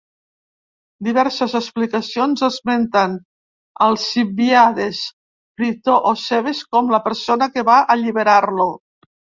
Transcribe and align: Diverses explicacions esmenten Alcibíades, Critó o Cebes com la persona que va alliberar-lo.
Diverses 1.07 1.53
explicacions 1.59 2.45
esmenten 2.47 3.15
Alcibíades, 3.89 5.05
Critó 5.61 6.01
o 6.15 6.19
Cebes 6.27 6.67
com 6.75 6.93
la 6.97 7.03
persona 7.11 7.55
que 7.57 7.71
va 7.73 7.81
alliberar-lo. 7.99 8.73